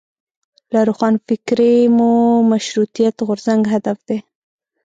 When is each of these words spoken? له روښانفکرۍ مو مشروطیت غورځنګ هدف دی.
له 0.73 0.79
روښانفکرۍ 0.87 1.77
مو 1.97 2.11
مشروطیت 2.51 3.15
غورځنګ 3.27 3.61
هدف 3.73 3.97
دی. 4.07 4.17